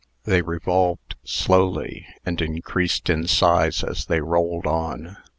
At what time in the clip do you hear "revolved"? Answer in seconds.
0.41-1.15